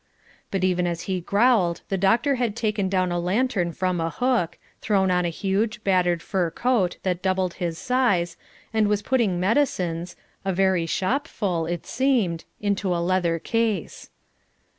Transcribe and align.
But 0.49 0.63
even 0.63 0.87
as 0.87 1.01
he 1.01 1.21
growled 1.21 1.81
the 1.89 1.95
doctor 1.97 2.33
had 2.33 2.55
taken 2.55 2.89
down 2.89 3.11
a 3.11 3.19
lantern 3.19 3.71
from 3.71 4.01
a 4.01 4.09
hook, 4.09 4.57
thrown 4.81 5.11
on 5.11 5.25
a 5.25 5.29
huge, 5.29 5.83
battered 5.83 6.23
fur 6.23 6.49
coat 6.49 6.97
that 7.03 7.21
doubled 7.21 7.53
his 7.61 7.77
size, 7.77 8.35
and 8.73 8.87
was 8.87 9.03
putting 9.03 9.39
medicines 9.39 10.15
a 10.43 10.53
very 10.53 10.87
shopful 10.87 11.67
it 11.67 11.85
seemed 11.85 12.45
into 12.59 12.95
a 12.95 12.97
leather 12.97 13.37
case. 13.37 14.09